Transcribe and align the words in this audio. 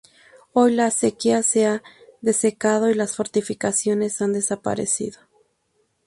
Hoy 0.53 0.71
la 0.73 0.87
acequia 0.87 1.43
se 1.43 1.67
ha 1.67 1.83
desecado 2.21 2.89
y 2.89 2.95
las 2.95 3.15
fortificaciones 3.15 4.19
han 4.23 4.33
desaparecido. 4.33 5.19